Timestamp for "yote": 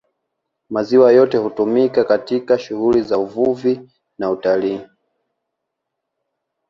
1.11-1.37